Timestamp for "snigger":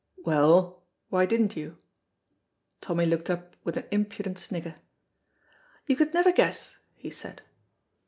4.39-4.77